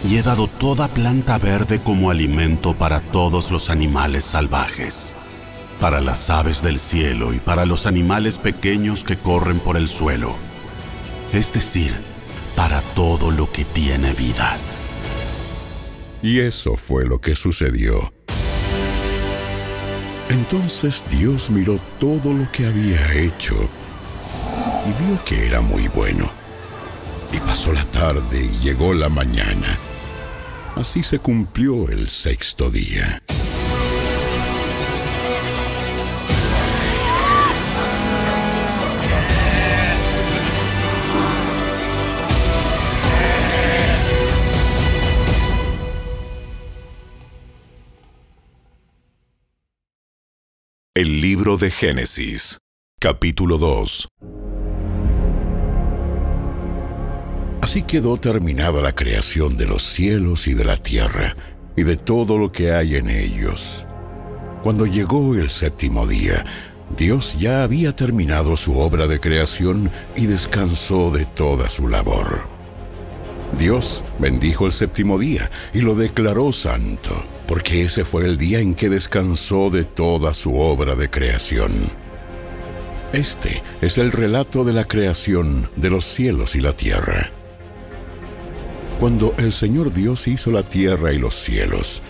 y 0.08 0.18
he 0.18 0.24
dado 0.24 0.48
toda 0.48 0.88
planta 0.88 1.38
verde 1.38 1.82
como 1.82 2.12
alimento 2.12 2.76
para 2.76 3.02
todos 3.02 3.50
los 3.52 3.70
animales 3.70 4.24
salvajes, 4.24 5.10
para 5.80 6.00
las 6.00 6.30
aves 6.30 6.62
del 6.62 6.78
cielo 6.78 7.34
y 7.34 7.40
para 7.40 7.66
los 7.66 7.88
animales 7.88 8.38
pequeños 8.38 9.04
que 9.04 9.18
corren 9.18 9.60
por 9.60 9.78
el 9.78 9.88
suelo, 9.88 10.36
es 11.34 11.52
decir, 11.52 11.94
para 12.56 12.82
todo 12.94 13.32
lo 13.32 13.52
que 13.52 13.66
tiene 13.66 14.14
vida. 14.14 14.58
Y 16.22 16.40
eso 16.40 16.76
fue 16.78 17.06
lo 17.06 17.20
que 17.20 17.36
sucedió. 17.36 18.15
Entonces 20.30 21.04
Dios 21.10 21.50
miró 21.50 21.80
todo 22.00 22.34
lo 22.34 22.52
que 22.52 22.66
había 22.66 23.14
hecho 23.14 23.56
y 24.86 25.04
vio 25.04 25.24
que 25.26 25.48
era 25.48 25.62
muy 25.62 25.88
bueno. 25.88 26.30
Y 27.32 27.40
pasó 27.40 27.74
la 27.74 27.86
tarde 27.86 28.44
y 28.44 28.60
llegó 28.60 28.94
la 28.94 29.10
mañana. 29.10 29.78
Así 30.76 31.04
se 31.04 31.20
cumplió 31.20 31.90
el 31.90 32.10
sexto 32.10 32.70
día. 32.70 33.22
Libro 51.36 51.58
de 51.58 51.70
Génesis, 51.70 52.60
capítulo 52.98 53.58
2. 53.58 54.08
Así 57.60 57.82
quedó 57.82 58.16
terminada 58.16 58.82
la 58.82 58.96
creación 58.96 59.58
de 59.58 59.68
los 59.68 59.84
cielos 59.84 60.48
y 60.48 60.54
de 60.54 60.64
la 60.64 60.78
tierra, 60.78 61.36
y 61.76 61.84
de 61.84 61.98
todo 61.98 62.38
lo 62.38 62.54
que 62.54 62.72
hay 62.72 62.96
en 62.96 63.10
ellos. 63.10 63.86
Cuando 64.64 64.86
llegó 64.86 65.36
el 65.36 65.50
séptimo 65.50 66.08
día, 66.08 66.46
Dios 66.96 67.36
ya 67.38 67.64
había 67.64 67.94
terminado 67.94 68.56
su 68.56 68.80
obra 68.80 69.06
de 69.06 69.20
creación 69.20 69.92
y 70.16 70.28
descansó 70.28 71.12
de 71.12 71.26
toda 71.26 71.68
su 71.68 71.90
labor. 71.90 72.48
Dios 73.60 74.06
bendijo 74.20 74.68
el 74.68 74.72
séptimo 74.72 75.20
día 75.20 75.52
y 75.74 75.82
lo 75.82 75.96
declaró 75.96 76.54
santo, 76.54 77.26
porque 77.48 77.84
ese 77.84 78.06
fue 78.06 78.26
el 78.26 78.38
día 78.38 78.60
en 78.60 78.76
que 78.76 78.90
descansó 78.90 79.70
de 79.70 79.84
toda 79.84 80.34
su 80.34 80.58
obra 80.60 80.96
de 80.96 81.10
creación. 81.10 81.72
Este 83.14 83.62
es 83.82 83.98
el 83.98 84.12
relato 84.12 84.64
de 84.64 84.74
la 84.74 84.86
creación 84.86 85.70
de 85.76 85.90
los 85.90 86.06
cielos 86.06 86.56
y 86.56 86.62
la 86.62 86.76
tierra. 86.76 87.32
Cuando 89.00 89.34
el 89.38 89.52
Señor 89.54 89.94
Dios 89.94 90.28
hizo 90.28 90.52
la 90.52 90.64
tierra 90.64 91.14
y 91.14 91.20
los 91.20 91.36
cielos, 91.36 92.02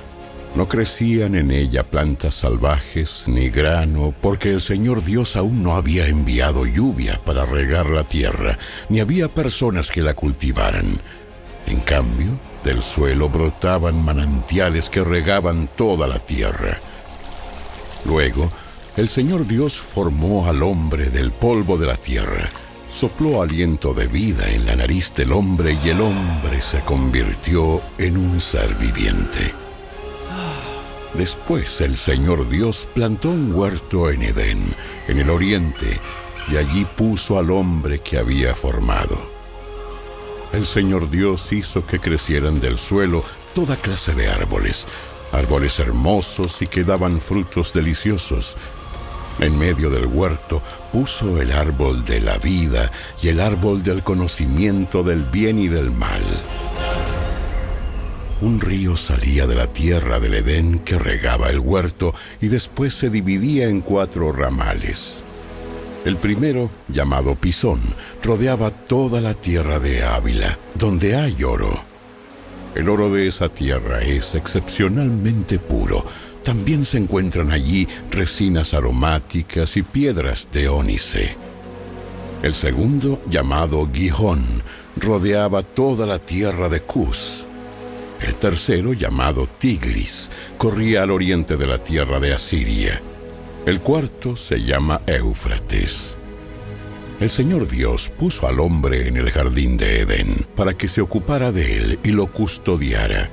no 0.55 0.69
crecían 0.69 1.35
en 1.35 1.51
ella 1.51 1.83
plantas 1.83 2.35
salvajes 2.35 3.25
ni 3.27 3.49
grano, 3.49 4.13
porque 4.21 4.51
el 4.51 4.61
Señor 4.61 5.03
Dios 5.03 5.35
aún 5.35 5.61
no 5.61 5.75
había 5.75 6.07
enviado 6.07 6.65
lluvia 6.65 7.19
para 7.25 7.43
regar 7.43 7.89
la 7.89 8.05
tierra, 8.05 8.57
ni 8.87 9.01
había 9.01 9.27
personas 9.27 9.91
que 9.91 10.01
la 10.01 10.13
cultivaran. 10.13 11.01
En 11.65 11.79
cambio, 11.81 12.31
del 12.63 12.83
suelo 12.83 13.29
brotaban 13.29 14.03
manantiales 14.03 14.89
que 14.89 15.03
regaban 15.03 15.67
toda 15.75 16.07
la 16.07 16.19
tierra. 16.19 16.77
Luego, 18.05 18.51
el 18.97 19.09
Señor 19.09 19.45
Dios 19.47 19.75
formó 19.75 20.47
al 20.47 20.63
hombre 20.63 21.09
del 21.09 21.31
polvo 21.31 21.77
de 21.77 21.87
la 21.87 21.95
tierra 21.95 22.47
sopló 22.95 23.41
aliento 23.41 23.93
de 23.93 24.07
vida 24.07 24.49
en 24.49 24.65
la 24.65 24.77
nariz 24.77 25.13
del 25.13 25.33
hombre 25.33 25.77
y 25.83 25.89
el 25.89 25.99
hombre 25.99 26.61
se 26.61 26.79
convirtió 26.79 27.81
en 27.97 28.15
un 28.15 28.39
ser 28.39 28.73
viviente. 28.75 29.53
Después 31.13 31.81
el 31.81 31.97
Señor 31.97 32.47
Dios 32.47 32.87
plantó 32.93 33.29
un 33.29 33.53
huerto 33.53 34.09
en 34.09 34.21
Edén, 34.21 34.59
en 35.09 35.19
el 35.19 35.29
oriente, 35.29 35.99
y 36.49 36.55
allí 36.55 36.85
puso 36.85 37.37
al 37.37 37.51
hombre 37.51 37.99
que 37.99 38.17
había 38.17 38.55
formado. 38.55 39.34
El 40.55 40.65
Señor 40.65 41.11
Dios 41.11 41.51
hizo 41.51 41.85
que 41.85 41.99
crecieran 41.99 42.61
del 42.61 42.77
suelo 42.77 43.25
toda 43.53 43.75
clase 43.75 44.13
de 44.13 44.29
árboles, 44.29 44.87
árboles 45.33 45.79
hermosos 45.79 46.61
y 46.61 46.67
que 46.67 46.85
daban 46.85 47.19
frutos 47.19 47.73
deliciosos. 47.73 48.55
En 49.39 49.59
medio 49.59 49.89
del 49.89 50.05
huerto 50.05 50.61
puso 50.93 51.41
el 51.41 51.51
árbol 51.51 52.05
de 52.05 52.21
la 52.21 52.37
vida 52.37 52.89
y 53.21 53.27
el 53.27 53.41
árbol 53.41 53.83
del 53.83 54.01
conocimiento 54.01 55.03
del 55.03 55.23
bien 55.25 55.59
y 55.59 55.67
del 55.67 55.91
mal. 55.91 56.23
Un 58.39 58.61
río 58.61 58.95
salía 58.95 59.47
de 59.47 59.55
la 59.55 59.67
tierra 59.67 60.21
del 60.21 60.35
Edén 60.35 60.79
que 60.79 60.97
regaba 60.97 61.49
el 61.49 61.59
huerto 61.59 62.13
y 62.39 62.47
después 62.47 62.93
se 62.93 63.09
dividía 63.09 63.67
en 63.67 63.81
cuatro 63.81 64.31
ramales. 64.31 65.24
El 66.05 66.17
primero, 66.17 66.69
llamado 66.87 67.33
Pisón, 67.33 67.81
rodeaba 68.23 68.69
toda 68.69 69.19
la 69.21 69.33
tierra 69.33 69.79
de 69.79 70.03
Ávila, 70.03 70.55
donde 70.75 71.15
hay 71.15 71.43
oro. 71.43 71.83
El 72.75 72.89
oro 72.89 73.11
de 73.11 73.27
esa 73.27 73.49
tierra 73.49 74.03
es 74.03 74.35
excepcionalmente 74.35 75.57
puro. 75.57 76.05
También 76.43 76.85
se 76.85 76.99
encuentran 76.99 77.51
allí 77.51 77.87
resinas 78.11 78.75
aromáticas 78.75 79.77
y 79.77 79.81
piedras 79.81 80.47
de 80.51 80.69
ónice. 80.69 81.35
El 82.43 82.53
segundo, 82.53 83.19
llamado 83.27 83.89
Gijón, 83.91 84.45
rodeaba 84.97 85.63
toda 85.63 86.05
la 86.05 86.19
tierra 86.19 86.69
de 86.69 86.81
Cus. 86.81 87.47
El 88.21 88.35
tercero, 88.35 88.93
llamado 88.93 89.49
Tigris, 89.57 90.29
corría 90.59 91.01
al 91.01 91.09
oriente 91.09 91.57
de 91.57 91.65
la 91.65 91.83
tierra 91.83 92.19
de 92.19 92.35
Asiria. 92.35 93.01
El 93.65 93.81
cuarto 93.81 94.35
se 94.35 94.61
llama 94.61 95.01
Éufrates. 95.07 96.17
El 97.19 97.29
Señor 97.29 97.67
Dios 97.67 98.11
puso 98.17 98.47
al 98.47 98.59
hombre 98.59 99.07
en 99.07 99.17
el 99.17 99.31
jardín 99.31 99.77
de 99.77 100.01
Edén 100.01 100.45
para 100.55 100.75
que 100.75 100.87
se 100.87 101.01
ocupara 101.01 101.51
de 101.51 101.77
él 101.77 101.99
y 102.03 102.11
lo 102.11 102.27
custodiara. 102.31 103.29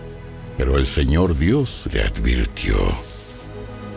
Pero 0.56 0.78
el 0.78 0.86
Señor 0.86 1.36
Dios 1.36 1.88
le 1.92 2.02
advirtió. 2.02 2.76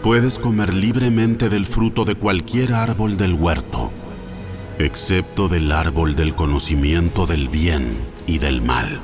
Puedes 0.03 0.39
comer 0.39 0.73
libremente 0.73 1.49
del 1.49 1.65
fruto 1.65 2.05
de 2.05 2.15
cualquier 2.15 2.73
árbol 2.73 3.17
del 3.17 3.33
huerto, 3.33 3.91
excepto 4.79 5.47
del 5.47 5.71
árbol 5.71 6.15
del 6.15 6.35
conocimiento 6.35 7.25
del 7.25 7.49
bien 7.49 7.97
y 8.27 8.39
del 8.39 8.61
mal 8.61 9.01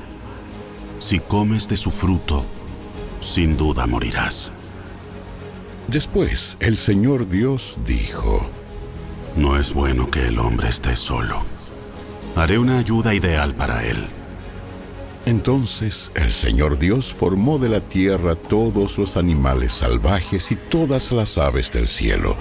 si 1.01 1.19
comes 1.19 1.67
de 1.67 1.77
su 1.77 1.89
fruto, 1.89 2.45
sin 3.21 3.57
duda 3.57 3.87
morirás. 3.87 4.50
Después 5.91 6.55
el 6.61 6.77
Señor 6.77 7.27
Dios 7.27 7.77
dijo, 7.85 8.49
No 9.35 9.59
es 9.59 9.73
bueno 9.73 10.09
que 10.09 10.25
el 10.25 10.39
hombre 10.39 10.69
esté 10.69 10.95
solo. 10.95 11.43
Haré 12.33 12.57
una 12.57 12.77
ayuda 12.77 13.13
ideal 13.13 13.53
para 13.53 13.83
él. 13.83 14.07
Entonces 15.25 16.09
el 16.15 16.31
Señor 16.31 16.79
Dios 16.79 17.13
formó 17.13 17.59
de 17.59 17.67
la 17.67 17.81
tierra 17.81 18.35
todos 18.35 18.97
los 18.97 19.17
animales 19.17 19.73
salvajes 19.73 20.53
y 20.53 20.55
todas 20.55 21.11
las 21.11 21.37
aves 21.37 21.69
del 21.73 21.89
cielo. 21.89 22.37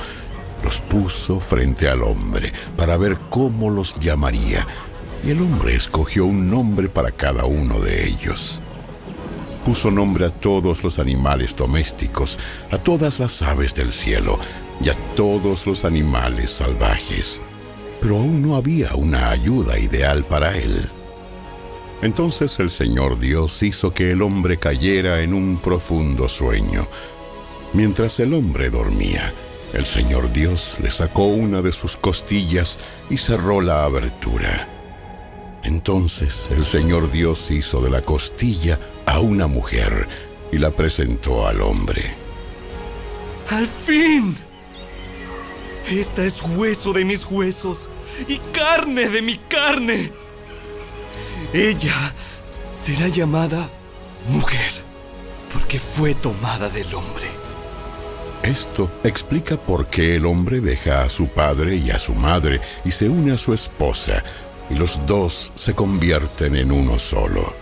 Los 0.62 0.80
puso 0.80 1.40
frente 1.40 1.88
al 1.88 2.04
hombre 2.04 2.52
para 2.76 2.96
ver 2.98 3.18
cómo 3.30 3.68
los 3.68 3.98
llamaría 3.98 4.64
y 5.24 5.30
el 5.30 5.42
hombre 5.42 5.74
escogió 5.74 6.24
un 6.24 6.48
nombre 6.48 6.88
para 6.88 7.10
cada 7.10 7.46
uno 7.46 7.80
de 7.80 8.06
ellos. 8.06 8.59
Puso 9.64 9.90
nombre 9.90 10.26
a 10.26 10.30
todos 10.30 10.82
los 10.82 10.98
animales 10.98 11.54
domésticos, 11.54 12.38
a 12.70 12.78
todas 12.78 13.18
las 13.18 13.42
aves 13.42 13.74
del 13.74 13.92
cielo 13.92 14.38
y 14.82 14.88
a 14.88 14.94
todos 15.14 15.66
los 15.66 15.84
animales 15.84 16.50
salvajes, 16.50 17.40
pero 18.00 18.16
aún 18.16 18.40
no 18.40 18.56
había 18.56 18.94
una 18.94 19.30
ayuda 19.30 19.78
ideal 19.78 20.24
para 20.24 20.56
él. 20.56 20.88
Entonces 22.02 22.58
el 22.58 22.70
Señor 22.70 23.18
Dios 23.18 23.62
hizo 23.62 23.92
que 23.92 24.12
el 24.12 24.22
hombre 24.22 24.56
cayera 24.56 25.20
en 25.20 25.34
un 25.34 25.58
profundo 25.58 26.28
sueño. 26.28 26.86
Mientras 27.74 28.18
el 28.20 28.32
hombre 28.32 28.70
dormía, 28.70 29.34
el 29.74 29.84
Señor 29.84 30.32
Dios 30.32 30.78
le 30.82 30.90
sacó 30.90 31.26
una 31.26 31.60
de 31.60 31.72
sus 31.72 31.98
costillas 31.98 32.78
y 33.10 33.18
cerró 33.18 33.60
la 33.60 33.84
abertura. 33.84 34.79
Entonces 35.62 36.48
el 36.50 36.64
Señor 36.64 37.10
Dios 37.10 37.50
hizo 37.50 37.80
de 37.80 37.90
la 37.90 38.02
costilla 38.02 38.78
a 39.06 39.20
una 39.20 39.46
mujer 39.46 40.08
y 40.52 40.58
la 40.58 40.70
presentó 40.70 41.46
al 41.46 41.60
hombre. 41.60 42.14
¡Al 43.50 43.66
fin! 43.66 44.36
Esta 45.90 46.24
es 46.24 46.40
hueso 46.42 46.92
de 46.92 47.04
mis 47.04 47.24
huesos 47.26 47.88
y 48.28 48.38
carne 48.52 49.08
de 49.08 49.22
mi 49.22 49.36
carne. 49.36 50.12
Ella 51.52 52.14
será 52.74 53.08
llamada 53.08 53.68
mujer 54.28 54.70
porque 55.52 55.78
fue 55.78 56.14
tomada 56.14 56.68
del 56.68 56.94
hombre. 56.94 57.26
Esto 58.42 58.90
explica 59.04 59.56
por 59.58 59.86
qué 59.86 60.16
el 60.16 60.24
hombre 60.24 60.60
deja 60.60 61.02
a 61.02 61.08
su 61.08 61.26
padre 61.28 61.76
y 61.76 61.90
a 61.90 61.98
su 61.98 62.14
madre 62.14 62.60
y 62.84 62.90
se 62.90 63.08
une 63.08 63.32
a 63.32 63.36
su 63.36 63.52
esposa 63.52 64.22
y 64.70 64.76
los 64.76 65.04
dos 65.06 65.52
se 65.56 65.74
convierten 65.74 66.56
en 66.56 66.72
uno 66.72 66.98
solo. 66.98 67.52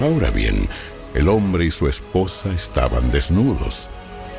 Ahora 0.00 0.30
bien, 0.30 0.68
el 1.14 1.28
hombre 1.28 1.64
y 1.64 1.70
su 1.70 1.88
esposa 1.88 2.52
estaban 2.52 3.10
desnudos, 3.10 3.88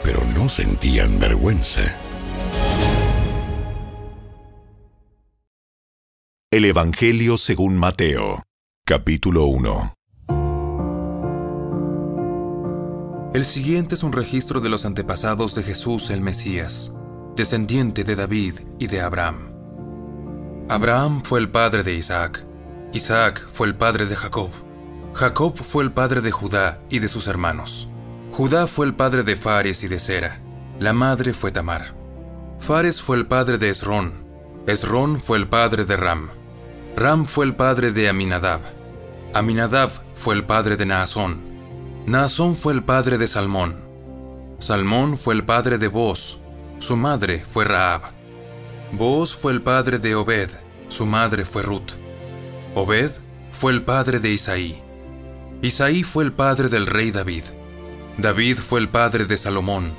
pero 0.04 0.22
no 0.36 0.50
sentían 0.50 1.20
vergüenza. 1.20 1.96
El 6.52 6.65
Evangelio 6.65 7.38
según 7.38 7.78
Mateo, 7.78 8.44
capítulo 8.86 9.46
1. 9.46 9.94
El 13.34 13.46
siguiente 13.46 13.94
es 13.94 14.02
un 14.04 14.12
registro 14.12 14.60
de 14.60 14.70
los 14.70 14.86
antepasados 14.86 15.54
de 15.54 15.62
Jesús 15.62 16.10
el 16.10 16.22
Mesías, 16.22 16.96
descendiente 17.36 18.04
de 18.04 18.15
David 18.15 18.56
y 18.80 18.88
de 18.88 19.02
Abraham. 19.02 19.49
Abraham 20.69 21.23
fue 21.23 21.39
el 21.39 21.49
padre 21.49 21.82
de 21.82 21.95
Isaac, 21.95 22.45
Isaac 22.93 23.47
fue 23.53 23.65
el 23.65 23.73
padre 23.73 24.05
de 24.05 24.15
Jacob, 24.15 24.51
Jacob 25.15 25.58
fue 25.58 25.84
el 25.84 25.91
padre 25.91 26.21
de 26.21 26.29
Judá 26.29 26.79
y 26.91 26.99
de 26.99 27.08
sus 27.08 27.27
hermanos. 27.27 27.89
Judá 28.32 28.67
fue 28.67 28.86
el 28.86 28.93
padre 28.93 29.23
de 29.23 29.36
Fares 29.36 29.84
y 29.84 29.88
de 29.88 29.97
Sera, 29.97 30.39
la 30.79 30.93
madre 30.93 31.34
fue 31.34 31.51
Tamar. 31.51 31.95
Fares 32.60 33.01
fue 33.01 33.17
el 33.17 33.25
padre 33.25 33.58
de 33.58 33.69
Esrón, 33.69 34.13
Esrón 34.67 35.19
fue 35.19 35.39
el 35.39 35.47
padre 35.47 35.86
de 35.86 35.97
Ram, 35.97 36.29
Ram 36.95 37.25
fue 37.25 37.45
el 37.45 37.55
padre 37.55 37.91
de 37.91 38.08
Aminadab, 38.08 38.62
Aminadab 39.34 39.89
fue 40.13 40.36
el 40.36 40.43
padre 40.43 40.77
de 40.77 40.86
Naasón, 40.86 41.41
Naasón 42.05 42.53
fue 42.53 42.73
el 42.73 42.84
padre 42.84 43.17
de 43.17 43.25
Salmón, 43.25 43.82
Salmón 44.60 45.17
fue 45.17 45.34
el 45.34 45.43
padre 45.43 45.79
de 45.79 45.88
Boz, 45.88 46.39
su 46.77 46.95
madre 46.95 47.43
fue 47.49 47.65
Raab. 47.65 48.18
Booz 48.91 49.36
fue 49.36 49.52
el 49.52 49.62
padre 49.62 49.99
de 49.99 50.15
Obed, 50.15 50.49
su 50.88 51.06
madre 51.06 51.45
fue 51.45 51.62
Ruth. 51.62 51.91
Obed 52.75 53.12
fue 53.52 53.71
el 53.71 53.84
padre 53.84 54.19
de 54.19 54.32
Isaí. 54.32 54.82
Isaí 55.62 56.04
fue 56.04 56.23
el 56.23 56.34
padre 56.34 56.69
del 56.69 56.88
rey 56.88 57.12
David. 57.12 57.43
David 58.17 58.58
fue 58.58 58.80
el 58.80 58.89
padre 58.89 59.25
de 59.25 59.38
Salomón. 59.38 59.91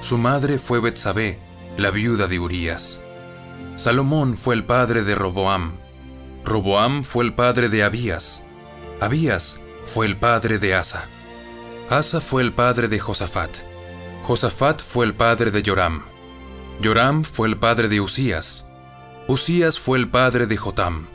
Su 0.00 0.16
madre 0.16 0.58
fue 0.58 0.80
Betsabé, 0.80 1.38
la 1.76 1.90
viuda 1.90 2.26
de 2.26 2.38
Urías. 2.38 3.02
Salomón 3.76 4.36
fue 4.36 4.54
el 4.54 4.64
padre 4.64 5.04
de 5.04 5.14
Roboam. 5.14 5.74
Roboam 6.44 7.04
fue 7.04 7.24
el 7.24 7.34
padre 7.34 7.68
de 7.68 7.84
Abías. 7.84 8.42
Abías 9.00 9.60
fue 9.86 10.06
el 10.06 10.16
padre 10.16 10.58
de 10.58 10.74
Asa. 10.74 11.04
Asa 11.90 12.20
fue 12.20 12.42
el 12.42 12.52
padre 12.52 12.88
de 12.88 12.98
Josafat. 12.98 13.50
Josafat 14.22 14.80
fue 14.80 15.06
el 15.06 15.14
padre 15.14 15.50
de 15.50 15.62
Joram. 15.64 16.09
Joram 16.82 17.24
fue 17.24 17.46
el 17.48 17.58
padre 17.58 17.88
de 17.88 18.00
Usías. 18.00 18.66
Usías 19.28 19.78
fue 19.78 19.98
el 19.98 20.08
padre 20.08 20.46
de 20.46 20.56
Jotam. 20.56 21.08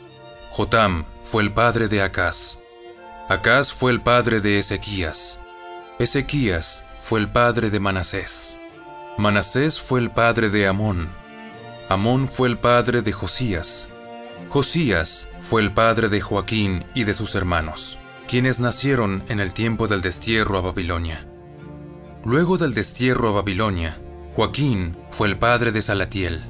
Jotam 0.52 1.04
fue 1.24 1.42
el 1.42 1.52
padre 1.52 1.88
de 1.88 2.02
Acaz. 2.02 2.60
Acaz 3.28 3.72
fue 3.72 3.90
el 3.90 4.00
padre 4.00 4.40
de 4.40 4.60
Ezequías. 4.60 5.40
Ezequías 5.98 6.84
fue 7.02 7.18
el 7.18 7.28
padre 7.28 7.70
de 7.70 7.80
Manasés. 7.80 8.56
Manasés 9.18 9.80
fue 9.80 9.98
el 9.98 10.10
padre 10.12 10.50
de 10.50 10.68
Amón. 10.68 11.08
Amón 11.88 12.28
fue 12.28 12.46
el 12.46 12.58
padre 12.58 13.02
de 13.02 13.10
Josías. 13.10 13.88
Josías 14.50 15.28
fue 15.42 15.62
el 15.62 15.72
padre 15.72 16.08
de 16.08 16.20
Joaquín 16.20 16.84
y 16.94 17.02
de 17.02 17.14
sus 17.14 17.34
hermanos, 17.34 17.98
quienes 18.28 18.60
nacieron 18.60 19.24
en 19.26 19.40
el 19.40 19.52
tiempo 19.52 19.88
del 19.88 20.00
destierro 20.00 20.58
a 20.58 20.60
Babilonia. 20.60 21.26
Luego 22.24 22.56
del 22.56 22.72
destierro 22.72 23.30
a 23.30 23.32
Babilonia, 23.32 24.00
Joaquín 24.36 24.94
fue 25.12 25.28
el 25.28 25.38
padre 25.38 25.72
de 25.72 25.80
Salatiel. 25.80 26.42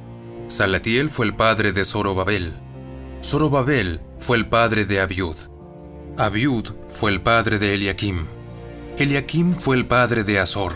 Salatiel 0.49 1.09
fue 1.09 1.25
el 1.25 1.33
padre 1.33 1.71
de 1.71 1.85
Zorobabel. 1.85 2.53
Zorobabel 3.23 4.01
fue 4.19 4.35
el 4.35 4.45
padre 4.47 4.83
de 4.83 4.99
Abiud. 4.99 5.37
Abiud 6.17 6.73
fue 6.89 7.11
el 7.11 7.21
padre 7.21 7.59
de 7.59 7.75
Eliakim. 7.75 8.25
Eliakim 8.97 9.55
fue 9.55 9.77
el 9.77 9.85
padre 9.85 10.25
de 10.25 10.37
Azor. 10.37 10.73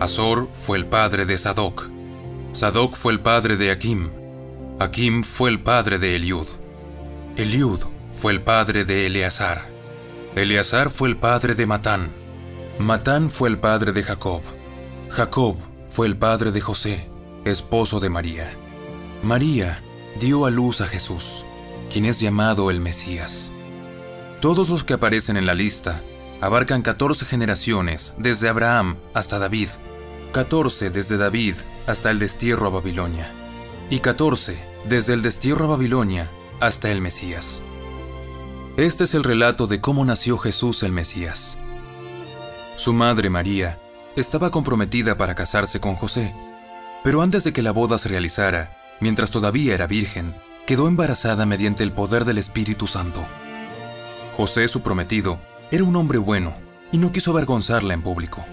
Azor 0.00 0.48
fue 0.54 0.78
el 0.78 0.86
padre 0.86 1.26
de 1.26 1.36
Sadoc. 1.36 1.90
Sadoc 2.52 2.96
fue 2.96 3.12
el 3.12 3.20
padre 3.20 3.58
de 3.58 3.70
Akim. 3.70 4.08
Akim 4.78 5.24
fue 5.24 5.50
el 5.50 5.60
padre 5.60 5.98
de 5.98 6.16
Eliud. 6.16 6.46
Eliud 7.36 7.80
fue 8.12 8.32
el 8.32 8.40
padre 8.40 8.86
de 8.86 9.04
Eleazar. 9.04 9.68
Eleazar 10.34 10.88
fue 10.88 11.10
el 11.10 11.18
padre 11.18 11.54
de 11.54 11.66
Matán. 11.66 12.12
Matán 12.78 13.30
fue 13.30 13.50
el 13.50 13.58
padre 13.58 13.92
de 13.92 14.02
Jacob. 14.02 14.40
Jacob 15.10 15.56
fue 15.90 16.06
el 16.06 16.16
padre 16.16 16.52
de 16.52 16.60
José, 16.60 17.10
esposo 17.44 17.98
de 18.00 18.08
María. 18.08 18.56
María 19.22 19.82
dio 20.20 20.46
a 20.46 20.50
luz 20.50 20.80
a 20.80 20.86
Jesús, 20.86 21.44
quien 21.92 22.04
es 22.04 22.20
llamado 22.20 22.70
el 22.70 22.80
Mesías. 22.80 23.50
Todos 24.40 24.70
los 24.70 24.84
que 24.84 24.94
aparecen 24.94 25.36
en 25.36 25.46
la 25.46 25.54
lista 25.54 26.00
abarcan 26.40 26.82
14 26.82 27.26
generaciones 27.26 28.14
desde 28.18 28.48
Abraham 28.48 28.96
hasta 29.14 29.38
David, 29.38 29.68
14 30.32 30.90
desde 30.90 31.18
David 31.18 31.56
hasta 31.86 32.10
el 32.10 32.20
destierro 32.20 32.68
a 32.68 32.70
Babilonia, 32.70 33.30
y 33.90 33.98
14 33.98 34.58
desde 34.88 35.12
el 35.12 35.22
destierro 35.22 35.64
a 35.66 35.68
Babilonia 35.68 36.30
hasta 36.60 36.90
el 36.90 37.00
Mesías. 37.00 37.60
Este 38.76 39.04
es 39.04 39.14
el 39.14 39.24
relato 39.24 39.66
de 39.66 39.80
cómo 39.80 40.04
nació 40.04 40.38
Jesús 40.38 40.84
el 40.84 40.92
Mesías. 40.92 41.58
Su 42.76 42.92
madre 42.92 43.28
María 43.28 43.78
estaba 44.20 44.50
comprometida 44.50 45.16
para 45.16 45.34
casarse 45.34 45.80
con 45.80 45.96
José, 45.96 46.34
pero 47.02 47.22
antes 47.22 47.44
de 47.44 47.52
que 47.52 47.62
la 47.62 47.72
boda 47.72 47.98
se 47.98 48.08
realizara, 48.08 48.76
mientras 49.00 49.30
todavía 49.30 49.74
era 49.74 49.86
virgen, 49.86 50.34
quedó 50.66 50.86
embarazada 50.86 51.46
mediante 51.46 51.82
el 51.82 51.92
poder 51.92 52.24
del 52.24 52.38
Espíritu 52.38 52.86
Santo. 52.86 53.24
José, 54.36 54.68
su 54.68 54.82
prometido, 54.82 55.40
era 55.70 55.84
un 55.84 55.96
hombre 55.96 56.18
bueno 56.18 56.54
y 56.92 56.98
no 56.98 57.12
quiso 57.12 57.30
avergonzarla 57.32 57.94
en 57.94 58.02
público. 58.02 58.44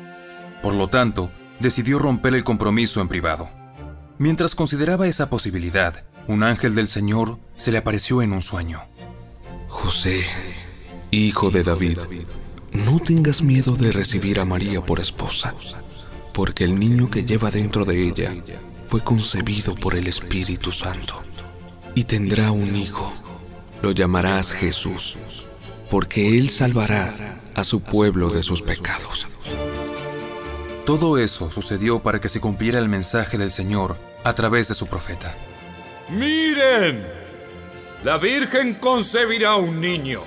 Por 0.62 0.74
lo 0.74 0.88
tanto, 0.88 1.30
decidió 1.60 2.00
romper 2.00 2.36
el 2.36 2.44
compromiso 2.44 3.02
en 3.02 3.08
privado. 3.08 3.50
Mientras 4.18 4.56
consideraba 4.56 5.08
esa 5.08 5.30
posibilidad, 5.30 6.04
un 6.28 6.44
ángel 6.44 6.76
del 6.76 6.88
Señor 6.88 7.40
se 7.56 7.72
le 7.72 7.78
apareció 7.78 8.22
en 8.22 8.34
un 8.34 8.42
sueño. 8.42 8.82
José, 9.68 10.24
hijo 11.12 11.50
de 11.50 11.64
David, 11.64 12.00
no 12.86 13.00
tengas 13.00 13.42
miedo 13.42 13.76
de 13.76 13.92
recibir 13.92 14.40
a 14.40 14.46
María 14.46 14.82
por 14.82 15.00
esposa, 15.00 15.54
porque 16.34 16.64
el 16.64 16.78
niño 16.80 17.10
que 17.10 17.24
lleva 17.24 17.52
dentro 17.52 17.86
de 17.86 18.02
ella 18.02 18.36
fue 18.86 19.04
concebido 19.04 19.76
por 19.76 19.96
el 19.96 20.08
Espíritu 20.08 20.72
Santo. 20.72 21.22
Y 21.96 22.04
tendrá 22.04 22.52
un 22.52 22.76
hijo, 22.76 23.12
lo 23.82 23.92
llamarás 23.92 24.52
Jesús, 24.52 25.18
porque 25.90 26.38
él 26.38 26.50
salvará 26.50 27.40
a 27.54 27.64
su 27.64 27.82
pueblo 27.82 28.30
de 28.30 28.44
sus 28.44 28.62
pecados. 28.62 29.28
Todo 30.86 31.18
eso 31.18 31.52
sucedió 31.52 32.00
para 32.00 32.22
que 32.22 32.30
se 32.30 32.40
cumpliera 32.40 32.80
el 32.80 32.88
mensaje 32.88 33.38
del 33.38 33.52
Señor 33.52 33.98
a 34.24 34.34
través 34.34 34.70
de 34.70 34.76
su 34.76 34.88
profeta. 34.88 35.34
Miren, 36.10 37.04
la 38.04 38.18
Virgen 38.18 38.76
concebirá 38.76 39.56
un 39.56 39.82
niño, 39.82 40.22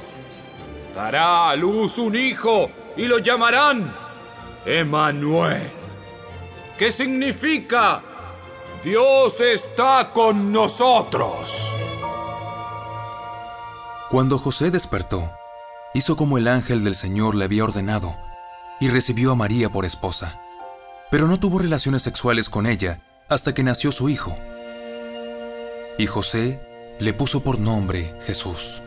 dará 0.94 1.50
a 1.50 1.56
luz 1.56 1.98
un 1.98 2.14
hijo 2.16 2.70
y 2.96 3.04
lo 3.06 3.18
llamarán 3.18 3.92
Emanuel, 4.64 5.70
¿Qué 6.76 6.90
significa 6.90 8.02
Dios 8.82 9.38
está 9.42 10.10
con 10.10 10.52
nosotros. 10.52 11.70
Cuando 14.08 14.38
José 14.38 14.70
despertó, 14.70 15.30
hizo 15.92 16.16
como 16.16 16.38
el 16.38 16.48
ángel 16.48 16.82
del 16.82 16.94
Señor 16.94 17.34
le 17.34 17.44
había 17.44 17.64
ordenado 17.64 18.16
y 18.80 18.88
recibió 18.88 19.32
a 19.32 19.34
María 19.34 19.68
por 19.68 19.84
esposa, 19.84 20.40
pero 21.10 21.28
no 21.28 21.38
tuvo 21.38 21.58
relaciones 21.58 22.02
sexuales 22.02 22.48
con 22.48 22.66
ella 22.66 23.00
hasta 23.28 23.52
que 23.52 23.62
nació 23.62 23.92
su 23.92 24.08
hijo. 24.08 24.34
Y 25.98 26.06
José 26.06 26.58
le 27.00 27.12
puso 27.12 27.42
por 27.42 27.58
nombre 27.58 28.14
Jesús. 28.24 28.82